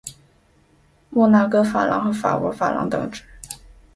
[1.11, 3.23] 摩纳哥法郎和法国法郎等值。